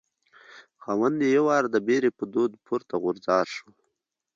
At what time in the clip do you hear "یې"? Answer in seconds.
1.23-1.29